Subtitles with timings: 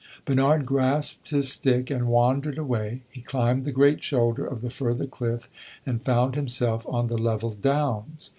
[0.25, 5.05] Bernard grasped his stick and wandered away; he climbed the great shoulder of the further
[5.05, 5.47] cliff
[5.85, 8.27] and found himself on the level downs.